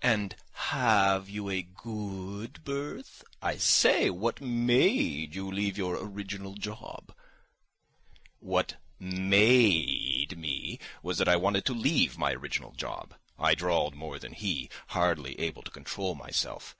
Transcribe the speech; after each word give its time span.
"And 0.00 0.34
ha 0.52 1.16
ave 1.20 1.30
you 1.30 1.50
a 1.50 1.60
go 1.60 2.40
od 2.42 2.64
berth? 2.64 3.22
I 3.42 3.58
say, 3.58 4.08
what 4.08 4.40
ma 4.40 4.72
a 4.72 5.26
de 5.26 5.34
you 5.34 5.52
leave 5.52 5.76
your 5.76 6.02
original 6.02 6.54
job?" 6.54 7.14
"What 8.38 8.76
ma 8.98 9.36
a 9.36 10.24
de 10.24 10.36
me 10.36 10.78
was 11.02 11.18
that 11.18 11.28
I 11.28 11.36
wanted 11.36 11.66
to 11.66 11.74
leave 11.74 12.16
my 12.16 12.32
original 12.32 12.72
job," 12.72 13.14
I 13.38 13.54
drawled 13.54 13.94
more 13.94 14.18
than 14.18 14.32
he, 14.32 14.70
hardly 14.86 15.38
able 15.38 15.60
to 15.64 15.70
control 15.70 16.14
myself. 16.14 16.74